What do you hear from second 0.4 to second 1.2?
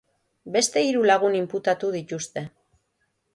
Beste hiru